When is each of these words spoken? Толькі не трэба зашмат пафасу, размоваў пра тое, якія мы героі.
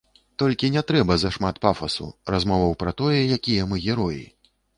Толькі 0.43 0.69
не 0.75 0.81
трэба 0.91 1.17
зашмат 1.23 1.55
пафасу, 1.65 2.07
размоваў 2.35 2.73
пра 2.85 2.95
тое, 3.03 3.21
якія 3.37 3.69
мы 3.71 3.83
героі. 3.87 4.21